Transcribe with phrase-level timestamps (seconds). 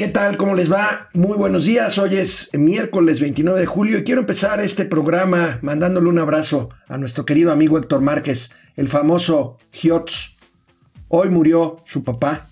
[0.00, 0.38] ¿Qué tal?
[0.38, 1.10] ¿Cómo les va?
[1.12, 1.98] Muy buenos días.
[1.98, 6.96] Hoy es miércoles 29 de julio y quiero empezar este programa mandándole un abrazo a
[6.96, 10.36] nuestro querido amigo Héctor Márquez, el famoso Giotz.
[11.08, 12.46] Hoy murió su papá.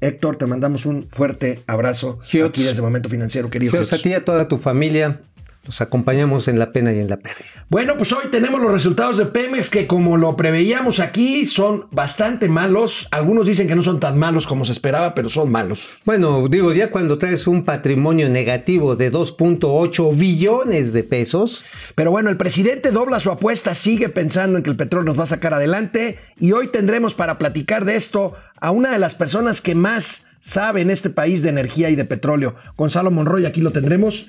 [0.00, 2.50] Héctor, te mandamos un fuerte abrazo Giotz.
[2.50, 4.02] aquí desde Momento Financiero, querido Dios, a Giotz.
[4.04, 5.20] ti y a toda tu familia.
[5.68, 7.44] Los acompañamos en la pena y en la pérdida.
[7.68, 12.48] Bueno, pues hoy tenemos los resultados de Pemex que como lo preveíamos aquí son bastante
[12.48, 13.06] malos.
[13.10, 15.90] Algunos dicen que no son tan malos como se esperaba, pero son malos.
[16.06, 21.62] Bueno, digo, ya cuando traes un patrimonio negativo de 2.8 billones de pesos,
[21.94, 25.24] Pero bueno, el presidente dobla su apuesta, sigue pensando en que el petróleo nos va
[25.24, 29.60] a sacar adelante y hoy tendremos para platicar de esto a una de las personas
[29.60, 33.70] que más sabe en este país de energía y de petróleo, Gonzalo Monroy, aquí lo
[33.70, 34.28] tendremos.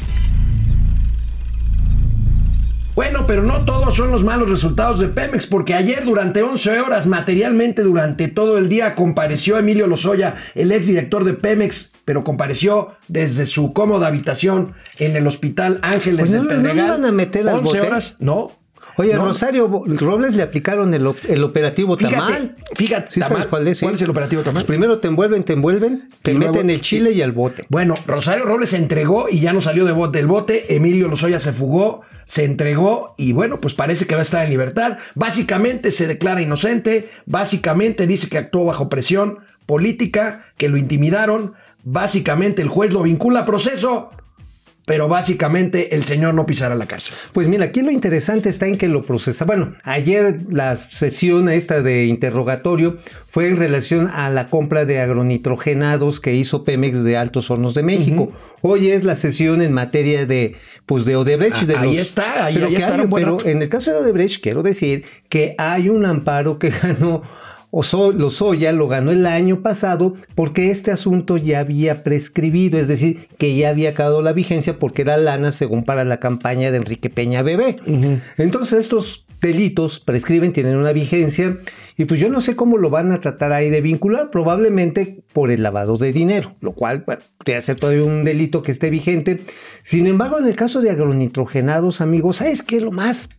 [2.93, 7.07] Bueno, pero no todos son los malos resultados de Pemex, porque ayer durante 11 horas,
[7.07, 13.45] materialmente durante todo el día, compareció Emilio Lozoya, el exdirector de Pemex, pero compareció desde
[13.45, 16.89] su cómoda habitación en el Hospital Ángeles Pues de no- no Pedregal.
[16.89, 17.81] van a meter al 11 bote.
[17.87, 18.51] horas, no.
[18.97, 19.25] Oye, no.
[19.25, 22.55] Rosario Robles le aplicaron el, el operativo Fíjate, Tamal.
[22.75, 23.79] fíjate, ¿Sí sabes cuál es?
[23.81, 24.63] ¿Cuál es el operativo Tamal?
[24.63, 27.65] Pues primero te envuelven, te envuelven, te Y luego- meten el chile y al bote.
[27.69, 30.75] Bueno, Rosario Robles se entregó y ya no salió de bote del bote.
[30.75, 34.49] Emilio Lozoya se fugó, se entregó y bueno, pues parece que va a estar en
[34.49, 34.97] libertad.
[35.15, 41.53] Básicamente se declara inocente, básicamente dice que actuó bajo presión política, que lo intimidaron,
[41.83, 44.09] básicamente el juez lo vincula a proceso,
[44.91, 47.15] pero básicamente el señor no pisará la cárcel.
[47.31, 49.45] Pues mira, aquí lo interesante está en que lo procesa.
[49.45, 52.97] Bueno, ayer la sesión esta de interrogatorio
[53.29, 57.83] fue en relación a la compra de agronitrogenados que hizo Pemex de Altos Hornos de
[57.83, 58.33] México.
[58.61, 61.55] Hoy es la sesión en materia de, pues de Odebrecht.
[61.61, 63.91] Ah, de ahí los- está, ahí- pero ahí que está hay- pero en el caso
[63.91, 67.23] de Odebrecht, quiero decir que hay un amparo que ganó
[67.71, 73.27] Oso- Lozoya lo ganó el año pasado porque este asunto ya había prescribido, es decir,
[73.37, 77.09] que ya había acabado la vigencia porque era lana según para la campaña de Enrique
[77.09, 77.77] Peña Bebé.
[78.37, 81.57] Entonces estos delitos prescriben, tienen una vigencia
[81.97, 85.51] y pues yo no sé cómo lo van a tratar ahí de vincular, probablemente por
[85.51, 89.41] el lavado de dinero, lo cual bueno, podría ser todavía un delito que esté vigente.
[89.83, 93.29] Sin embargo, en el caso de agronitrogenados, amigos, ¿sabes qué es lo más?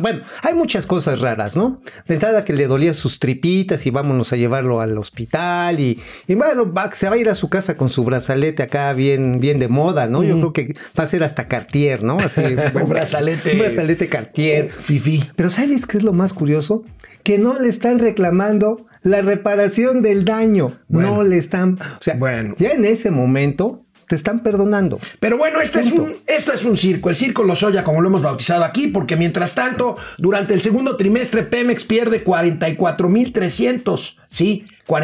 [0.00, 1.80] Bueno, hay muchas cosas raras, ¿no?
[2.06, 6.34] De entrada que le dolía sus tripitas y vámonos a llevarlo al hospital y, y
[6.34, 9.58] bueno, va- se va a ir a su casa con su brazalete acá bien, bien
[9.58, 10.22] de moda, ¿no?
[10.24, 12.16] Yo creo que va a ser hasta Cartier, ¿no?
[12.18, 12.42] Así,
[12.74, 13.52] Un brazalete.
[13.52, 14.68] Un brazalete Cartier.
[14.70, 15.22] Fifi.
[15.36, 16.84] Pero ¿sabes qué es lo más curioso?
[17.22, 20.72] Que no le están reclamando la reparación del daño.
[20.88, 21.16] Bueno.
[21.16, 21.74] no le están.
[21.80, 22.54] O sea, Bueno.
[22.58, 24.98] ya en ese momento te están perdonando.
[25.20, 28.20] Pero bueno, esto es, un, esto es un circo, el circo Lozoya, como lo hemos
[28.22, 35.00] bautizado aquí, porque mientras tanto, durante el segundo trimestre, Pemex pierde 44.300, sí, Pero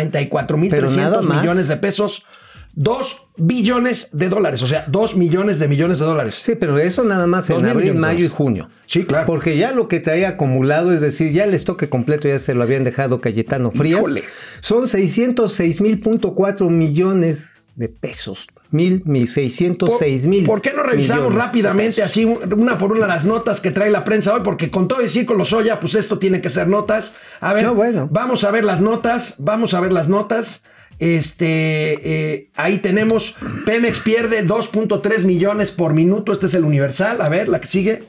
[0.90, 1.40] nada 44.300 más.
[1.42, 2.24] millones de pesos,
[2.74, 6.36] 2 billones de dólares, o sea, 2 millones de millones de dólares.
[6.36, 8.68] Sí, pero eso nada más en abril, mayo y junio.
[8.86, 9.26] Sí, claro.
[9.26, 12.54] Porque ya lo que te haya acumulado, es decir, ya el estoque completo ya se
[12.54, 13.98] lo habían dejado Cayetano Frías.
[13.98, 14.24] Híjole.
[14.60, 18.46] Son 606 mil punto cuatro millones de pesos.
[18.70, 20.44] Mil, mil, 606 mil.
[20.44, 24.34] ¿Por qué no revisamos rápidamente así una por una las notas que trae la prensa
[24.34, 24.40] hoy?
[24.44, 27.14] Porque con todo el circo Lozoya, pues esto tiene que ser notas.
[27.40, 28.08] A ver, No, bueno.
[28.10, 30.64] vamos a ver las notas, vamos a ver las notas.
[30.98, 31.46] Este,
[32.02, 37.48] eh, ahí tenemos, Pemex pierde 2.3 millones por minuto, este es el universal, a ver,
[37.48, 38.02] la que sigue.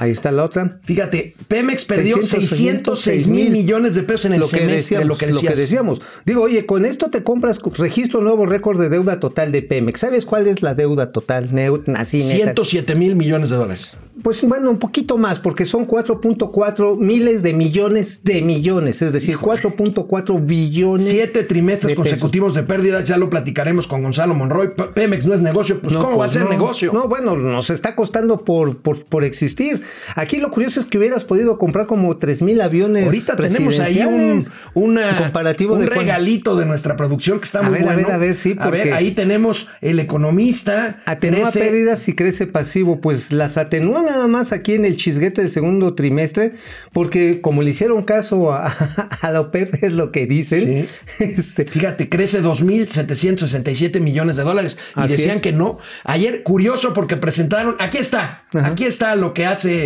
[0.00, 0.78] Ahí está la otra.
[0.84, 5.08] Fíjate, Pemex perdió 606 606 mil millones de pesos en el lo que semestre, decíamos,
[5.08, 6.00] lo que decíamos.
[6.24, 9.98] Digo, oye, con esto te compras registro nuevo récord de deuda total de Pemex.
[10.00, 11.50] ¿Sabes cuál es la deuda total?
[11.50, 12.34] Neu- así, neta.
[12.54, 13.96] 107 mil millones de dólares.
[14.22, 19.36] Pues bueno, un poquito más, porque son 4.4 miles de millones de millones, es decir,
[19.36, 21.06] 4.4 billones.
[21.06, 24.70] Siete trimestres de consecutivos de pérdidas, ya lo platicaremos con Gonzalo Monroy.
[24.94, 26.50] Pemex no es negocio, pues No, ¿cómo va a pues ser no.
[26.50, 26.92] negocio?
[26.92, 29.82] No, bueno, nos está costando por, por, por existir.
[30.14, 33.04] Aquí lo curioso es que hubieras podido comprar como 3 mil aviones.
[33.04, 34.44] Ahorita tenemos ahí un,
[34.74, 38.06] una- comparativo un de regalito de nuestra producción que está A muy ver, a bueno.
[38.08, 41.02] ver, a ver, sí, A ver, porque- ahí tenemos el economista.
[41.06, 43.00] Atenúa crece- pérdidas y crece pasivo.
[43.00, 46.54] Pues las atenúa nada más aquí en el chisguete del segundo trimestre,
[46.92, 48.66] porque como le hicieron caso a,
[49.20, 50.88] a la OPEP, es lo que dicen.
[51.18, 54.76] Este, Fíjate, crece 2.767 millones de dólares.
[54.96, 55.42] Y Así decían es.
[55.42, 55.78] que no.
[56.04, 57.76] Ayer, curioso porque presentaron.
[57.78, 58.42] Aquí está.
[58.54, 58.68] Ajá.
[58.68, 59.77] Aquí está lo que hace.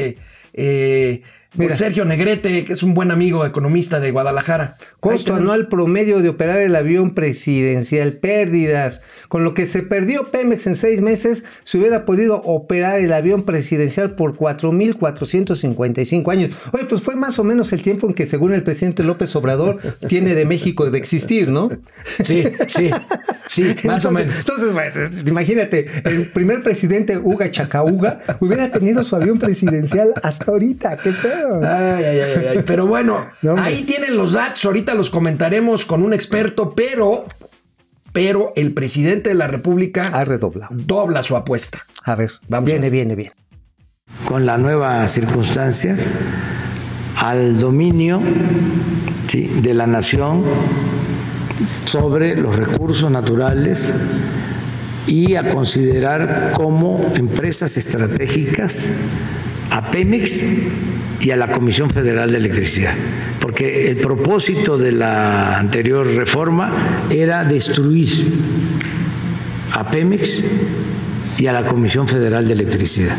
[0.54, 1.22] Eh,
[1.56, 1.76] con Mira.
[1.76, 4.76] Sergio Negrete, que es un buen amigo economista de Guadalajara.
[5.00, 9.02] Costo anual promedio de operar el avión presidencial, pérdidas.
[9.28, 13.42] Con lo que se perdió Pemex en seis meses, se hubiera podido operar el avión
[13.42, 16.56] presidencial por 4.455 años.
[16.72, 19.78] Oye, pues fue más o menos el tiempo en que, según el presidente López Obrador,
[20.08, 21.68] tiene de México de existir, ¿no?
[22.22, 22.90] Sí, sí,
[23.54, 24.38] sí, más o menos.
[24.38, 24.94] Entonces, bueno,
[25.26, 30.96] imagínate, el primer presidente Uga Chacauga hubiera tenido su avión presidencial hasta ahorita.
[30.98, 31.60] ¿Qué pedo?
[31.62, 32.62] Ay, ay, ay, ay.
[32.66, 34.64] Pero bueno, No, ahí tienen los datos.
[34.64, 37.24] Ahorita los comentaremos con un experto, pero,
[38.12, 40.74] pero el presidente de la República Ha redoblado.
[40.74, 41.84] dobla su apuesta.
[42.04, 42.90] A ver, Vamos a viene, ver.
[42.92, 43.32] viene, viene.
[44.26, 45.96] con la nueva circunstancia
[47.16, 48.20] al dominio
[49.28, 49.48] ¿sí?
[49.62, 50.42] de la nación
[51.84, 53.94] sobre los recursos naturales
[55.06, 58.90] y a considerar como empresas estratégicas
[59.70, 60.42] a Pemex
[61.20, 62.94] y a la Comisión Federal de Electricidad,
[63.40, 66.70] porque el propósito de la anterior reforma
[67.10, 68.08] era destruir
[69.72, 70.44] a Pemex
[71.38, 73.16] y a la Comisión Federal de Electricidad.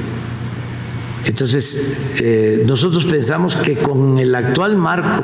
[1.25, 5.23] Entonces, eh, nosotros pensamos que con el actual marco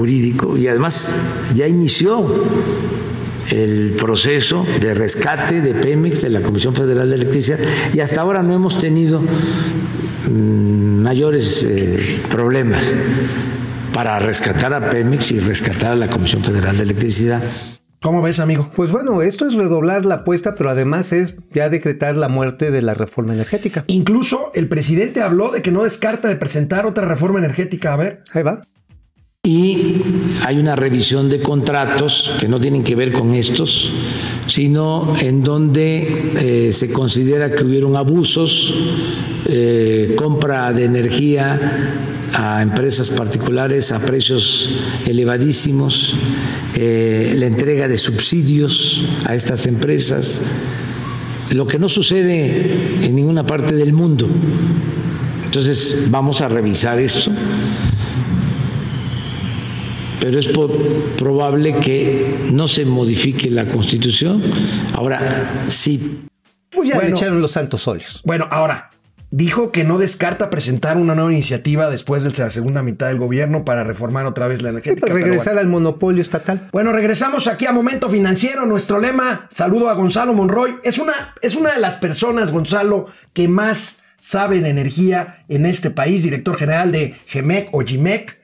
[0.00, 1.14] jurídico, y además
[1.54, 2.26] ya inició
[3.50, 7.58] el proceso de rescate de Pemex, de la Comisión Federal de Electricidad,
[7.92, 12.82] y hasta ahora no hemos tenido mm, mayores eh, problemas
[13.92, 17.42] para rescatar a Pemex y rescatar a la Comisión Federal de Electricidad.
[18.00, 18.70] ¿Cómo ves, amigo?
[18.74, 22.80] Pues bueno, esto es redoblar la apuesta, pero además es ya decretar la muerte de
[22.80, 23.84] la reforma energética.
[23.88, 27.92] Incluso el presidente habló de que no descarta de presentar otra reforma energética.
[27.92, 28.62] A ver, Ahí va.
[29.42, 30.02] Y
[30.44, 33.90] hay una revisión de contratos que no tienen que ver con estos,
[34.46, 38.74] sino en donde eh, se considera que hubieron abusos,
[39.46, 41.58] eh, compra de energía
[42.34, 44.74] a empresas particulares a precios
[45.06, 46.16] elevadísimos,
[46.74, 50.42] eh, la entrega de subsidios a estas empresas,
[51.48, 54.28] lo que no sucede en ninguna parte del mundo.
[55.46, 57.32] Entonces vamos a revisar esto
[60.20, 60.48] pero es
[61.18, 64.42] probable que no se modifique la Constitución.
[64.94, 65.20] Ahora,
[65.68, 66.26] sí
[66.70, 67.16] Pues ya le Bueno.
[67.16, 68.22] echaron los santos óleos.
[68.24, 68.90] bueno, ahora,
[69.32, 73.64] dijo que no descarta presentar una nueva iniciativa después de la segunda mitad del gobierno
[73.64, 75.00] para reformar otra vez la energética.
[75.02, 75.60] Para pero regresar bueno.
[75.60, 76.68] al monopolio estatal.
[76.72, 78.66] Bueno, regresamos aquí a Momento Financiero.
[78.66, 80.76] Nuestro lema, saludo a Gonzalo Monroy.
[80.84, 85.90] Es una, es una de las personas, Gonzalo, que más sabe de energía en este
[85.90, 88.39] país, director general de GEMEC o GIMEC.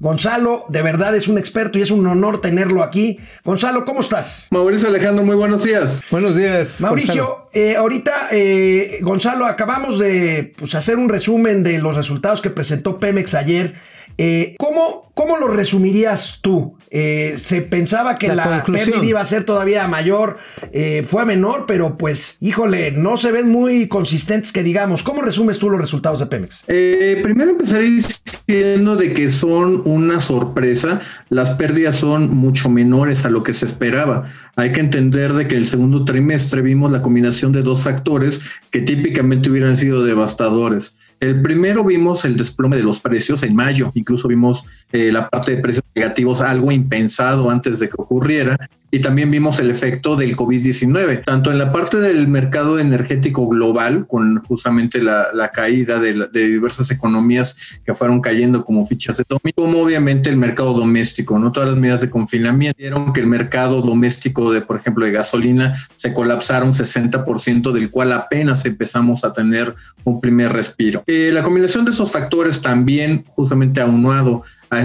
[0.00, 3.18] Gonzalo, de verdad es un experto y es un honor tenerlo aquí.
[3.44, 4.46] Gonzalo, ¿cómo estás?
[4.50, 6.00] Mauricio Alejandro, muy buenos días.
[6.10, 6.80] Buenos días.
[6.80, 7.47] Gonzalo.
[7.52, 12.98] Eh, ahorita, eh, Gonzalo, acabamos de pues, hacer un resumen de los resultados que presentó
[12.98, 13.74] Pemex ayer.
[14.20, 16.76] Eh, ¿cómo, ¿Cómo lo resumirías tú?
[16.90, 20.38] Eh, se pensaba que La la, pérdida iba a ser todavía mayor,
[20.72, 25.02] eh, fue menor, pero pues, híjole, no se ven muy consistentes que digamos.
[25.04, 26.64] ¿Cómo resumes tú los resultados de Pemex?
[26.66, 31.00] Eh, primero empezaré diciendo de que son una sorpresa.
[31.28, 34.24] Las pérdidas son mucho menores a lo que se esperaba.
[34.56, 38.80] Hay que entender de que el segundo trimestre vimos la combinación de dos factores que
[38.80, 40.94] típicamente hubieran sido devastadores.
[41.20, 45.56] El primero vimos el desplome de los precios en mayo, incluso vimos eh, la parte
[45.56, 48.56] de precios negativos, algo impensado antes de que ocurriera,
[48.90, 54.06] y también vimos el efecto del COVID-19, tanto en la parte del mercado energético global,
[54.06, 59.82] con justamente la, caída de, diversas economías que fueron cayendo como fichas de dominó, como
[59.82, 61.52] obviamente el mercado doméstico, ¿no?
[61.52, 65.74] Todas las medidas de confinamiento dieron que el mercado doméstico de, por ejemplo, de gasolina
[65.96, 71.02] se colapsaron 60%, del cual apenas empezamos a tener un primer respiro.
[71.10, 74.76] Eh, la combinación de esos factores también justamente aunado a,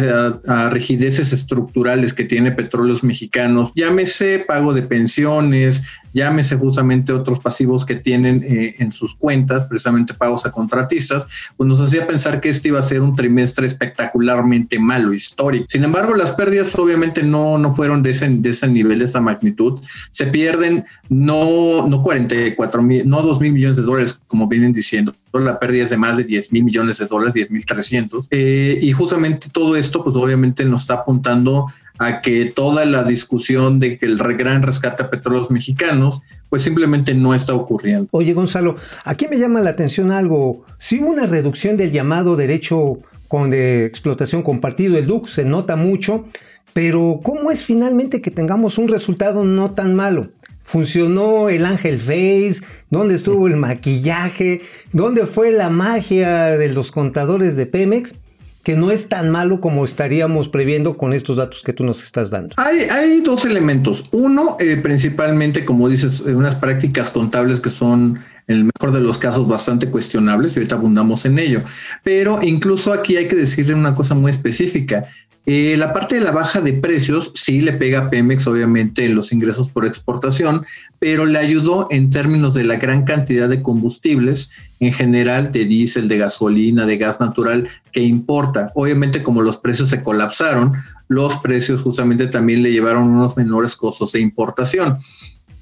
[0.47, 5.83] a- a rigideces estructurales que tiene Petróleos Mexicanos, llámese pago de pensiones,
[6.13, 11.27] llámese justamente otros pasivos que tienen eh, en sus cuentas, precisamente pagos a contratistas,
[11.58, 15.65] pues nos hacía pensar que este iba a ser un trimestre espectacularmente malo, histórico.
[15.67, 19.20] Sin embargo, las pérdidas obviamente no, no fueron de ese, de ese nivel, de esa
[19.20, 19.79] magnitud.
[20.12, 25.13] Se pierden no, no 44 mil, no 2 mil millones de dólares, como vienen diciendo.
[25.34, 28.27] La pérdida es de más de 10 mil millones de dólares, 10 mil 300.
[28.29, 31.67] Eh, y justamente todo esto, pues obviamente nos está apuntando
[32.00, 37.13] a que toda la discusión de que el gran rescate a petróleos mexicanos, pues simplemente
[37.13, 38.07] no está ocurriendo.
[38.12, 40.65] Oye, Gonzalo, aquí me llama la atención algo.
[40.79, 45.75] Si hubo una reducción del llamado derecho con de explotación compartido, el DUC, se nota
[45.75, 46.25] mucho,
[46.73, 50.29] pero ¿cómo es finalmente que tengamos un resultado no tan malo?
[50.63, 57.55] funcionó el Ángel Face, dónde estuvo el maquillaje, dónde fue la magia de los contadores
[57.55, 58.15] de Pemex,
[58.63, 62.29] que no es tan malo como estaríamos previendo con estos datos que tú nos estás
[62.29, 62.55] dando.
[62.58, 64.05] Hay, hay dos elementos.
[64.12, 69.01] Uno, eh, principalmente, como dices, eh, unas prácticas contables que son, en el mejor de
[69.01, 71.62] los casos, bastante cuestionables, y ahorita abundamos en ello.
[72.03, 75.05] Pero incluso aquí hay que decirle una cosa muy específica.
[75.45, 79.15] Eh, la parte de la baja de precios sí le pega a Pemex, obviamente, en
[79.15, 80.65] los ingresos por exportación,
[81.00, 86.07] pero le ayudó en términos de la gran cantidad de combustibles, en general de diésel,
[86.07, 88.71] de gasolina, de gas natural, que importa.
[88.73, 90.73] Obviamente, como los precios se colapsaron,
[91.09, 94.97] los precios justamente también le llevaron unos menores costos de importación.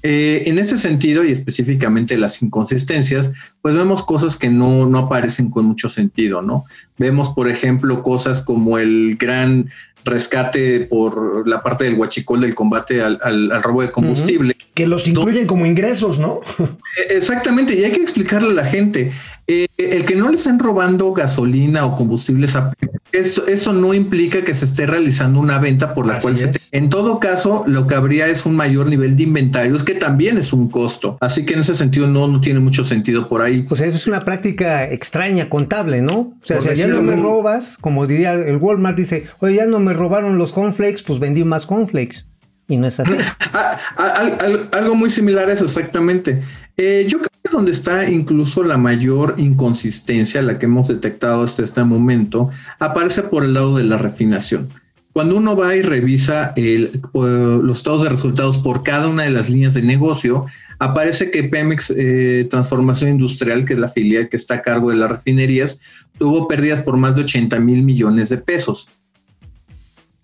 [0.02, 3.30] Eh, en ese sentido, y específicamente las inconsistencias,
[3.60, 6.64] pues vemos cosas que no, no aparecen con mucho sentido, ¿no?
[6.98, 9.70] Vemos, por ejemplo, cosas como el gran
[10.04, 14.56] rescate por la parte del huachicol del combate al, al- al robo de combustible.
[14.74, 16.40] Que los incluyen como ingresos, ¿no?
[16.58, 19.12] Eh, Exactamente, y hay que explicarle a la gente,
[19.46, 22.74] eh, el que no le estén robando gasolina o combustibles a
[23.12, 26.48] esto, eso no implica que se esté realizando una venta por la Así cual se
[26.48, 30.38] te- en todo caso lo que habría es un mayor nivel de inventarios que también
[30.38, 33.62] es un costo así que en ese sentido no, no tiene mucho sentido por ahí
[33.62, 36.14] Pues eso es una práctica extraña, contable, ¿no?
[36.18, 39.66] O sea, Por si ya no me robas, como diría el Walmart, dice, oye, ya
[39.66, 42.24] no me robaron los cornflakes, pues vendí más cornflakes.
[42.68, 43.12] Y no es así.
[43.54, 46.40] Ah, ah, al- al- algo muy similar a eso, exactamente.
[46.78, 51.84] Eh, yo creo donde está incluso la mayor inconsistencia, la que hemos detectado hasta este
[51.84, 54.68] momento, aparece por el lado de la refinación.
[55.12, 59.30] Cuando uno va y revisa el, eh, los estados de resultados por cada una de
[59.30, 60.46] las líneas de negocio,
[60.78, 64.96] aparece que Pemex eh, Transformación Industrial, que es la filial que está a cargo de
[64.96, 65.80] las refinerías,
[66.18, 68.88] tuvo pérdidas por más de 80 mil millones de pesos.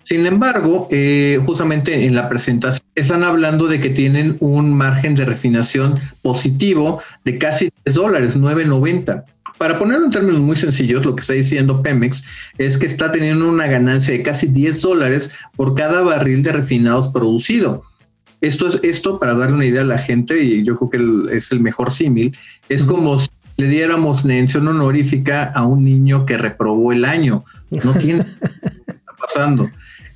[0.03, 5.25] Sin embargo, eh, justamente en la presentación están hablando de que tienen un margen de
[5.25, 9.25] refinación positivo de casi 10 dólares, 9.90.
[9.57, 12.23] Para ponerlo en términos muy sencillos, lo que está diciendo Pemex
[12.59, 17.09] es que está teniendo una ganancia de casi 10 dólares por cada barril de refinados
[17.09, 17.83] producido.
[18.41, 21.37] Esto es esto para darle una idea a la gente y yo creo que el-
[21.37, 22.37] es el mejor símil.
[22.69, 27.45] Es como si le diéramos mención honorífica a un niño que reprobó el año.
[27.71, 28.25] No tiene
[28.87, 29.69] qué está pasando.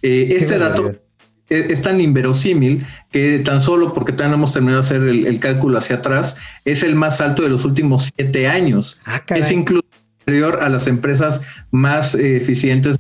[0.02, 0.94] Eh, este dato.
[1.52, 5.26] Es, es tan inverosímil que tan solo porque todavía no hemos terminado de hacer el,
[5.26, 9.00] el cálculo hacia atrás, es el más alto de los últimos siete años.
[9.04, 9.22] Ah.
[9.28, 9.86] Es incluso
[10.18, 12.98] superior a las empresas más eh, eficientes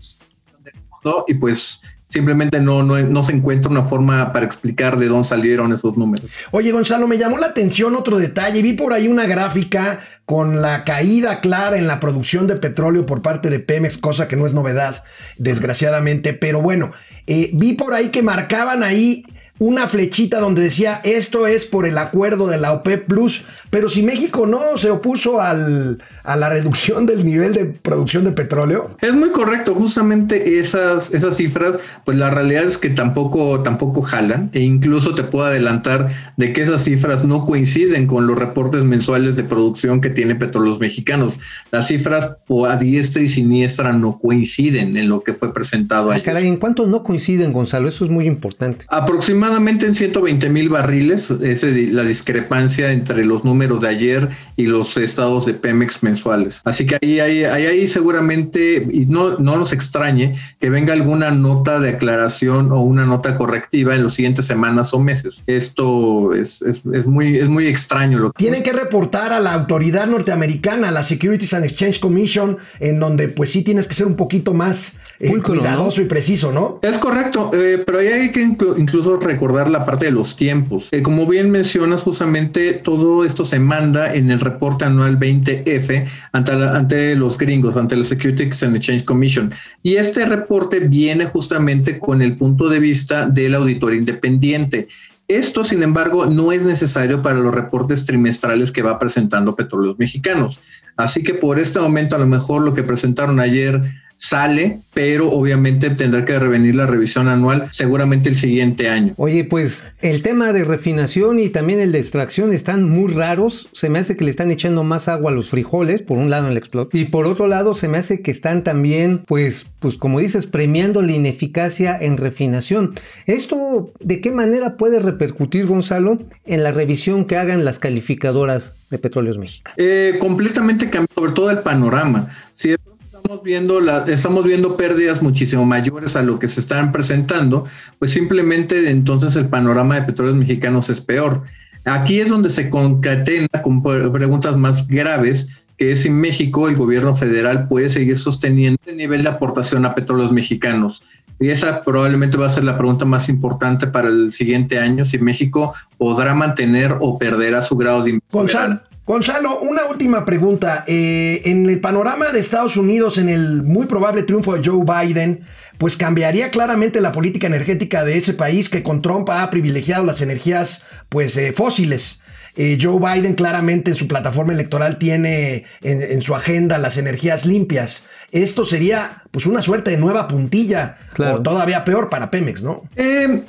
[0.64, 1.80] del mundo y pues
[2.12, 6.26] simplemente no, no, no se encuentra una forma para explicar de dónde salieron esos números.
[6.50, 8.60] Oye, Gonzalo, me llamó la atención otro detalle.
[8.60, 13.22] Vi por ahí una gráfica con la caída clara en la producción de petróleo por
[13.22, 15.04] parte de Pemex, cosa que no es novedad,
[15.38, 16.34] desgraciadamente.
[16.34, 16.92] Pero bueno,
[17.26, 19.24] eh, vi por ahí que marcaban ahí
[19.58, 24.02] una flechita donde decía esto es por el acuerdo de la OPEP Plus, pero si
[24.02, 28.96] México no se opuso al, a la reducción del nivel de producción de petróleo.
[29.00, 34.50] Es muy correcto, justamente esas, esas cifras, pues la realidad es que tampoco, tampoco jalan,
[34.52, 39.36] e incluso te puedo adelantar de que esas cifras no coinciden con los reportes mensuales
[39.36, 41.38] de producción que tiene Petróleos Mexicanos.
[41.70, 42.36] Las cifras
[42.68, 46.24] a diestra y siniestra no coinciden en lo que fue presentado Ah, ayer.
[46.24, 47.88] caray, ¿en cuánto no coinciden, Gonzalo?
[47.88, 48.84] Eso es muy importante.
[48.88, 54.66] Aproximadamente en 120 mil barriles, esa es la discrepancia entre los números de ayer y
[54.66, 56.60] los estados de Pemex mensuales.
[56.64, 61.80] Así que ahí, ahí, ahí, seguramente, y no, no nos extrañe que venga alguna nota
[61.80, 65.42] de aclaración o una nota correctiva en las siguientes semanas o meses.
[65.46, 68.18] Esto es, es, es muy, es muy extraño.
[68.18, 72.58] Lo que Tienen que reportar a la autoridad norteamericana, a la Securities and Exchange Commission,
[72.80, 75.60] en donde pues sí tienes que ser un poquito más eh, Pulcro, ¿no?
[75.60, 76.78] cuidadoso y preciso, ¿no?
[76.82, 80.88] Es correcto, eh, pero ahí hay que inclu- incluso recordar la parte de los tiempos.
[80.92, 86.52] Eh, como bien mencionas, justamente todo esto se manda en el reporte anual 20F ante,
[86.52, 89.52] ante los gringos, ante la Securities and Exchange Commission.
[89.82, 94.88] Y este reporte viene justamente con el punto de vista del auditor independiente.
[95.28, 100.60] Esto, sin embargo, no es necesario para los reportes trimestrales que va presentando Petróleos Mexicanos.
[100.96, 103.80] Así que por este momento, a lo mejor lo que presentaron ayer
[104.16, 109.14] sale, pero obviamente tendrá que revenir la revisión anual seguramente el siguiente año.
[109.16, 113.68] Oye, pues el tema de refinación y también el de extracción están muy raros.
[113.72, 116.46] Se me hace que le están echando más agua a los frijoles, por un lado
[116.46, 116.94] en el explot.
[116.94, 121.02] Y por otro lado, se me hace que están también, pues, pues como dices, premiando
[121.02, 122.94] la ineficacia en refinación.
[123.26, 128.98] ¿Esto de qué manera puede repercutir, Gonzalo, en la revisión que hagan las calificadoras de
[128.98, 129.76] petróleos mexicanos?
[129.78, 132.28] Eh, completamente cambió, sobre todo el panorama.
[132.54, 132.91] Si pronto
[133.22, 137.64] estamos viendo la, estamos viendo pérdidas muchísimo mayores a lo que se están presentando,
[137.98, 141.42] pues simplemente entonces el panorama de petróleos mexicanos es peor.
[141.84, 147.14] Aquí es donde se concatena con preguntas más graves, que es si México, el gobierno
[147.14, 151.02] federal, puede seguir sosteniendo el nivel de aportación a petróleos mexicanos.
[151.38, 155.18] Y esa probablemente va a ser la pregunta más importante para el siguiente año, si
[155.18, 160.84] México podrá mantener o perderá su grado de Gonzalo, Gonzalo, una última pregunta.
[160.86, 165.40] Eh, en el panorama de Estados Unidos, en el muy probable triunfo de Joe Biden,
[165.78, 170.22] pues cambiaría claramente la política energética de ese país que con Trump ha privilegiado las
[170.22, 172.22] energías pues, eh, fósiles.
[172.54, 178.06] Eh, Joe Biden claramente en su plataforma electoral tiene en, su agenda las energías limpias.
[178.30, 182.82] Esto sería pues una suerte de nueva puntilla o todavía peor para Pemex, ¿no?
[182.96, 183.42] Eh,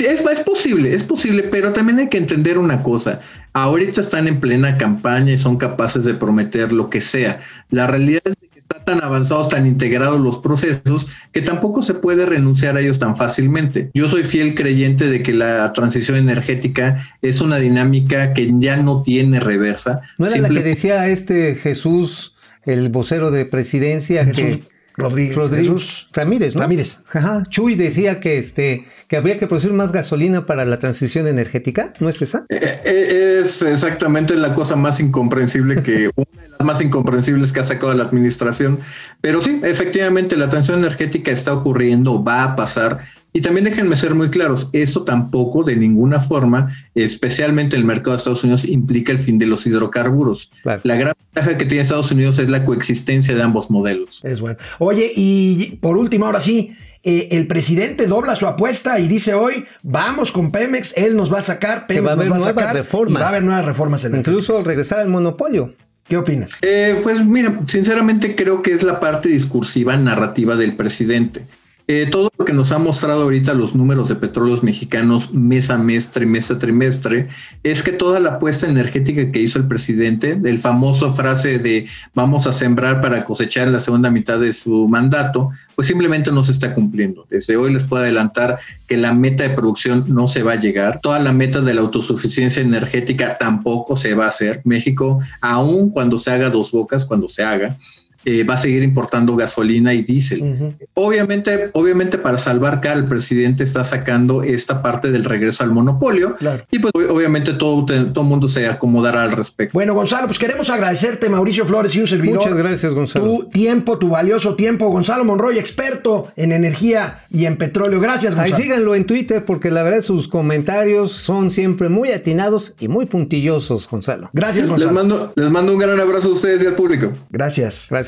[0.00, 3.20] es, es, posible, es posible, pero también hay que entender una cosa.
[3.52, 7.40] Ahorita están en plena campaña y son capaces de prometer lo que sea.
[7.70, 12.26] La realidad es que están tan avanzados, tan integrados los procesos, que tampoco se puede
[12.26, 13.90] renunciar a ellos tan fácilmente.
[13.94, 19.02] Yo soy fiel creyente de que la transición energética es una dinámica que ya no
[19.02, 20.00] tiene reversa.
[20.18, 24.60] ¿No era la que decía este Jesús, el vocero de presidencia, Jesús
[24.98, 26.62] Rodríguez, Jesús Ramírez, ¿no?
[26.62, 26.98] Ramírez.
[27.12, 27.44] Ajá.
[27.48, 32.10] Chuy decía que este que habría que producir más gasolina para la transición energética, ¿no
[32.10, 32.44] es esa?
[32.50, 37.60] Eh, eh, es exactamente la cosa más incomprensible que una de las más incomprensibles que
[37.60, 38.78] ha sacado la administración.
[39.22, 43.00] Pero sí, efectivamente la transición energética está ocurriendo, va a pasar.
[43.38, 48.16] Y también déjenme ser muy claros, eso tampoco de ninguna forma, especialmente el mercado de
[48.16, 50.50] Estados Unidos, implica el fin de los hidrocarburos.
[50.64, 54.24] La gran ventaja que tiene Estados Unidos es la coexistencia de ambos modelos.
[54.24, 54.58] Es bueno.
[54.80, 56.72] Oye, y por último, ahora sí,
[57.04, 61.38] eh, el presidente dobla su apuesta y dice hoy, vamos con Pemex, él nos va
[61.38, 63.22] a sacar, Pemex va a haber nos va a sacar reformas.
[63.22, 65.74] va a haber nuevas reformas en Incluso regresar al monopolio.
[66.08, 66.50] ¿Qué opinas?
[66.62, 71.42] Eh, pues mira, sinceramente creo que es la parte discursiva narrativa del presidente.
[71.90, 75.78] Eh, todo lo que nos ha mostrado ahorita los números de petróleos mexicanos mes a
[75.78, 77.28] mes, trimestre a trimestre,
[77.62, 82.46] es que toda la apuesta energética que hizo el presidente, del famoso frase de vamos
[82.46, 86.52] a sembrar para cosechar en la segunda mitad de su mandato, pues simplemente no se
[86.52, 87.24] está cumpliendo.
[87.30, 91.00] Desde hoy les puedo adelantar que la meta de producción no se va a llegar.
[91.00, 94.60] Todas las metas de la autosuficiencia energética tampoco se va a hacer.
[94.64, 97.78] México, aun cuando se haga dos bocas, cuando se haga,
[98.24, 100.74] eh, va a seguir importando gasolina y diésel.
[100.94, 106.34] Obviamente, obviamente para salvar cara, el presidente está sacando esta parte del regreso al monopolio
[106.70, 109.72] y pues obviamente todo todo mundo se acomodará al respecto.
[109.72, 112.38] Bueno, Gonzalo, pues queremos agradecerte, Mauricio Flores y un servidor.
[112.38, 113.24] Muchas gracias, Gonzalo.
[113.24, 118.00] Tu tiempo, tu valioso tiempo, Gonzalo Monroy, experto en energía y en petróleo.
[118.00, 118.56] Gracias, Gonzalo.
[118.56, 123.06] Ahí síganlo en Twitter porque la verdad sus comentarios son siempre muy atinados y muy
[123.06, 124.30] puntillosos, Gonzalo.
[124.32, 124.92] Gracias, Gonzalo.
[124.92, 127.12] Les mando, les mando un gran abrazo a ustedes y al público.
[127.30, 127.86] Gracias.
[127.88, 128.07] Gracias.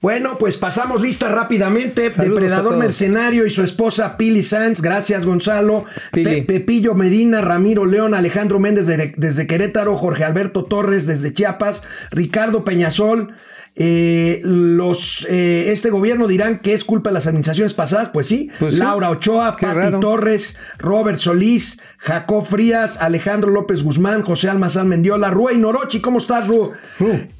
[0.00, 2.10] Bueno, pues pasamos lista rápidamente.
[2.10, 4.80] Depredador Mercenario y su esposa Pili Sanz.
[4.80, 5.84] Gracias, Gonzalo.
[6.12, 13.34] Pepillo Medina, Ramiro León, Alejandro Méndez desde Querétaro, Jorge Alberto Torres desde Chiapas, Ricardo Peñasol.
[13.76, 18.50] Eh, los eh, este gobierno dirán que es culpa de las administraciones pasadas, pues sí.
[18.60, 25.30] Pues Laura Ochoa, Pati Torres, Robert Solís, Jacob Frías, Alejandro López Guzmán, José Almazán Mendiola,
[25.30, 26.70] Rue Norochi, ¿cómo estás, Ru?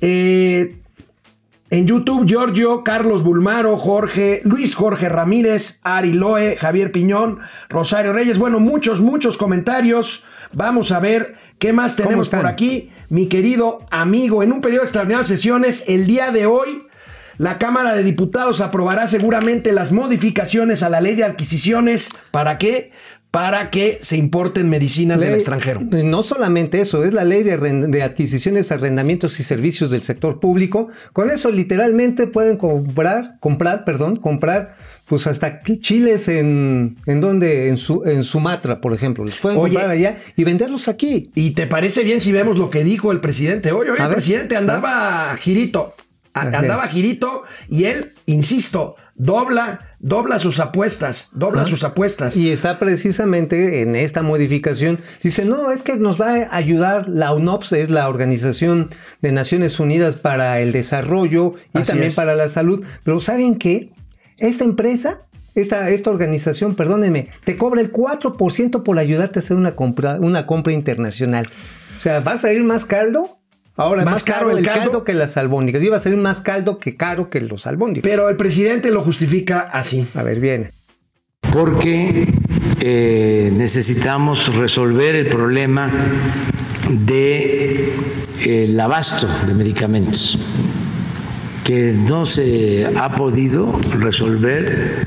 [0.00, 0.74] Eh,
[1.74, 8.38] en YouTube, Giorgio, Carlos Bulmaro, Jorge, Luis Jorge Ramírez, Ari Loe, Javier Piñón, Rosario Reyes.
[8.38, 10.22] Bueno, muchos, muchos comentarios.
[10.52, 12.90] Vamos a ver qué más tenemos por aquí.
[13.08, 16.80] Mi querido amigo, en un periodo extraordinario de sesiones, el día de hoy,
[17.38, 22.10] la Cámara de Diputados aprobará seguramente las modificaciones a la ley de adquisiciones.
[22.30, 22.92] ¿Para qué?
[23.34, 25.80] Para que se importen medicinas del extranjero.
[25.80, 30.86] No solamente eso, es la ley de, adquisiciones, arrendamientos y servicios del sector público.
[31.12, 37.76] Con eso literalmente pueden comprar, comprar, perdón, comprar pues hasta chiles en, en donde, en,
[37.76, 39.24] su, en Sumatra, por ejemplo.
[39.24, 41.32] Los pueden comprar allá y venderlos aquí.
[41.34, 43.88] ¿Y te parece bien si vemos lo que dijo el presidente hoy?
[43.88, 45.96] Hoy el presidente andaba girito,
[46.34, 52.36] andaba girito y él, insisto, dobla, dobla sus apuestas, dobla sus apuestas.
[52.36, 54.98] Y está precisamente en esta modificación.
[55.22, 58.90] Dice, no, es que nos va a ayudar la UNOPS, es la Organización
[59.22, 62.84] de Naciones Unidas para el Desarrollo y también para la Salud.
[63.04, 63.90] Pero ¿saben qué?
[64.38, 65.20] Esta empresa
[65.54, 70.46] esta, esta, organización, perdónenme, te cobra el 4% por ayudarte a hacer una compra, una
[70.46, 71.48] compra internacional.
[71.96, 73.38] O sea, ¿vas a ir más caldo?
[73.76, 75.02] Ahora, más, caro, el caldo?
[75.02, 75.82] que las albóndigas.
[75.82, 78.04] Iba a ser más caldo que caro que los albóndigas.
[78.04, 80.06] Pero el presidente lo justifica así.
[80.14, 80.70] A ver, viene.
[81.52, 82.28] Porque
[82.80, 85.90] eh, necesitamos resolver el problema
[86.88, 87.92] de
[88.44, 90.38] el abasto de medicamentos.
[91.64, 95.06] que no se ha podido resolver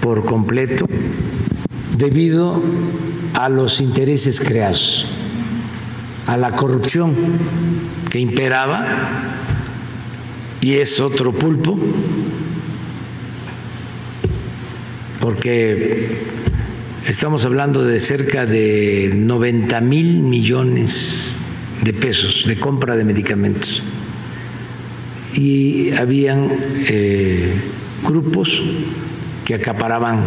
[0.00, 0.86] por completo
[1.98, 2.62] debido
[3.34, 5.06] a los intereses creados,
[6.26, 7.14] a la corrupción
[8.10, 8.86] que imperaba
[10.60, 11.78] y es otro pulpo,
[15.20, 16.22] porque
[17.06, 21.36] estamos hablando de cerca de 90 mil millones
[21.82, 23.82] de pesos de compra de medicamentos.
[25.34, 26.48] Y habían
[26.86, 27.52] eh,
[28.02, 28.62] grupos
[29.44, 30.22] que acaparaban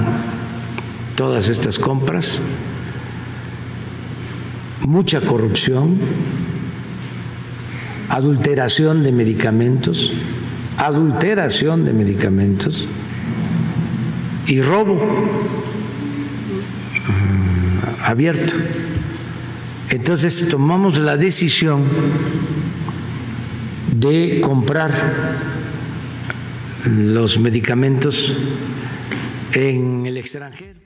[1.15, 2.39] todas estas compras,
[4.87, 5.99] mucha corrupción,
[8.07, 10.13] adulteración de medicamentos,
[10.77, 12.87] adulteración de medicamentos
[14.45, 14.95] y robo
[16.95, 18.55] mm, abierto.
[19.89, 21.83] Entonces tomamos la decisión
[23.93, 24.89] de comprar
[26.85, 28.37] los medicamentos
[29.51, 30.79] en el extranjero.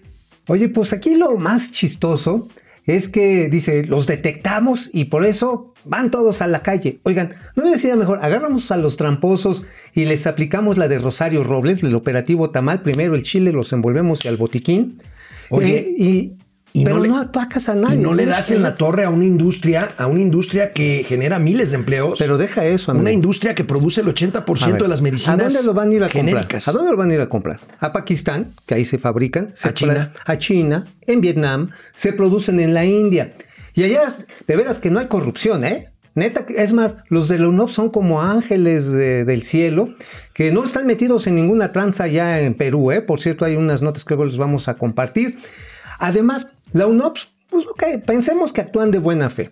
[0.47, 2.47] Oye, pues aquí lo más chistoso
[2.85, 6.99] es que dice, los detectamos y por eso van todos a la calle.
[7.03, 8.19] Oigan, ¿no me decía mejor?
[8.21, 9.63] Agarramos a los tramposos
[9.93, 12.81] y les aplicamos la de Rosario Robles, el operativo Tamal.
[12.81, 14.99] Primero el chile los envolvemos al botiquín.
[15.49, 16.33] Oye, Eh, y,
[16.73, 17.95] y pero no no, atacas a nadie.
[17.95, 21.37] Y no le das en la torre a una industria, a una industria que genera
[21.39, 22.17] miles de empleos.
[22.19, 23.01] Pero deja eso, amigo.
[23.01, 25.89] una industria que produce el 80% A ver, de las medicinas ¿A dónde lo van
[25.89, 26.63] a ir a genéricas.
[26.63, 26.69] comprar?
[26.69, 27.59] ¿A dónde lo van a ir a comprar?
[27.79, 29.51] A Pakistán, que ahí se fabrican.
[29.55, 30.11] se A China.
[30.25, 33.31] A China, en Vietnam, se producen en la India.
[33.73, 34.15] Y allá,
[34.47, 35.87] de veras que no hay corrupción, ¿eh?
[36.13, 39.87] Neta, es más, los de la UNOP son como ángeles de- del cielo,
[40.33, 43.01] que no están metidos en ninguna tranza ya en Perú, ¿eh?
[43.01, 45.37] Por cierto, hay unas notas que luego les vamos a compartir.
[45.99, 47.17] Además, la UNOP,
[47.49, 49.51] pues ok, pensemos que actúan de buena fe.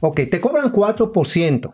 [0.00, 1.72] Ok, te cobran 4%.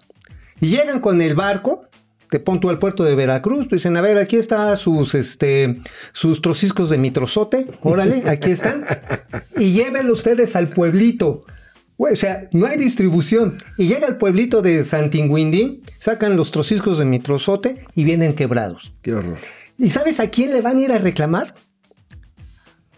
[0.60, 1.88] Y llegan con el barco,
[2.30, 5.80] te pon tú al puerto de Veracruz, te dicen, a ver, aquí están sus, este,
[6.12, 8.84] sus trociscos de mitrozote, órale, aquí están.
[9.56, 11.44] y llévenlo ustedes al pueblito.
[11.96, 13.58] O sea, no hay distribución.
[13.76, 18.92] Y llega al pueblito de Santinguindín, sacan los trociscos de mitrozote y vienen quebrados.
[19.02, 19.38] Qué horror.
[19.78, 21.54] ¿Y sabes a quién le van a ir a reclamar?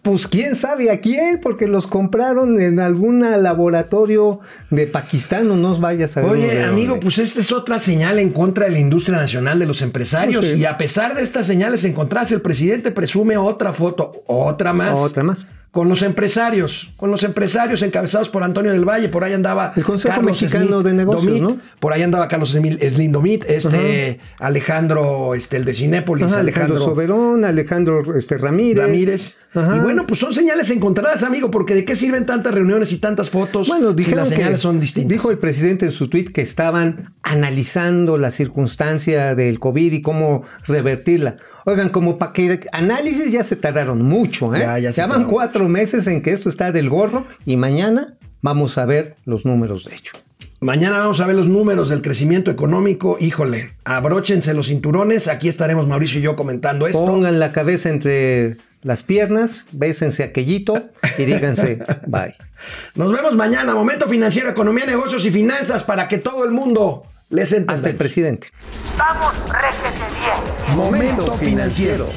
[0.03, 5.79] Pues quién sabe a quién, porque los compraron en algún laboratorio de Pakistán o no
[5.79, 6.31] vayas a ver.
[6.31, 9.83] Oye, amigo, pues esta es otra señal en contra de la industria nacional de los
[9.83, 10.47] empresarios.
[10.47, 10.55] Sí.
[10.55, 14.99] Y a pesar de estas señales encontradas, el presidente presume otra foto, otra más.
[14.99, 15.47] Otra más.
[15.71, 19.85] Con los empresarios, con los empresarios encabezados por Antonio del Valle, por ahí andaba El
[19.85, 21.59] Consejo Mexicano de Negocios, Domit, ¿no?
[21.79, 26.95] Por ahí andaba Carlos Slim Domit, este Alejandro, este, el de Cinépolis, Ajá, Alejandro, Alejandro
[26.95, 28.85] Soberón, Alejandro este, Ramírez.
[28.85, 29.37] Ramírez.
[29.55, 29.77] Ajá.
[29.77, 33.31] Y bueno, pues son señales encontradas, amigo, porque ¿de qué sirven tantas reuniones y tantas
[33.31, 35.13] fotos Bueno, si las que señales son distintas?
[35.13, 40.43] dijo el presidente en su tweet que estaban analizando la circunstancia del COVID y cómo
[40.67, 41.37] revertirla.
[41.65, 44.61] Oigan, como para que análisis ya se tardaron mucho, ¿eh?
[44.61, 48.79] Ya, ya se van cuatro meses en que esto está del gorro y mañana vamos
[48.79, 50.15] a ver los números de hecho.
[50.59, 53.17] Mañana vamos a ver los números del crecimiento económico.
[53.21, 55.29] Híjole, abróchense los cinturones.
[55.29, 57.07] Aquí estaremos Mauricio y yo comentando esto.
[57.07, 62.35] Pongan la cabeza entre las piernas, bésense aquellito y díganse bye.
[62.95, 63.73] Nos vemos mañana.
[63.73, 67.75] Momento financiero, economía, negocios y finanzas para que todo el mundo les entienda.
[67.75, 68.49] Hasta el presidente.
[68.99, 70.77] Vamos, réjete bien.
[70.77, 72.09] Momento financiero.